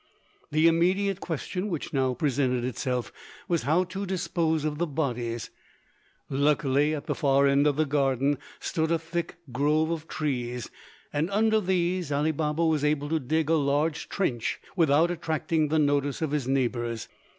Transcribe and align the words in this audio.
The 0.51 0.67
immediate 0.67 1.19
question 1.19 1.69
which 1.69 1.93
next 1.93 2.17
presented 2.17 2.65
itself 2.65 3.11
was 3.47 3.61
how 3.61 3.83
to 3.83 4.03
dispose 4.07 4.65
of 4.65 4.79
the 4.79 4.87
bodies. 4.87 5.51
Luckily 6.27 6.95
at 6.95 7.05
the 7.05 7.13
far 7.13 7.45
end 7.45 7.67
of 7.67 7.75
the 7.75 7.85
garden 7.85 8.39
stood 8.59 8.89
a 8.91 8.97
thick 8.97 9.35
grove 9.51 9.91
of 9.91 10.07
trees, 10.07 10.71
and 11.13 11.29
under 11.29 11.61
these 11.61 12.11
Ali 12.11 12.31
Baba 12.31 12.65
was 12.65 12.83
able 12.83 13.09
to 13.09 13.19
dig 13.19 13.47
a 13.47 13.53
large 13.53 14.09
trench 14.09 14.59
without 14.75 15.11
attracting 15.11 15.67
the 15.67 15.77
notice 15.77 16.23
of 16.23 16.31
his 16.31 16.47
neighbours. 16.47 17.07